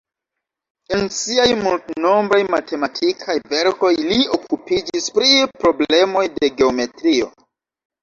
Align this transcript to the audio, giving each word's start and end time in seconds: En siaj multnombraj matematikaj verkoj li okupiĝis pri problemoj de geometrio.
En 0.95 1.03
siaj 1.17 1.45
multnombraj 1.65 2.41
matematikaj 2.55 3.37
verkoj 3.53 3.93
li 4.09 4.19
okupiĝis 4.41 5.15
pri 5.21 5.33
problemoj 5.63 6.29
de 6.43 6.55
geometrio. 6.61 7.35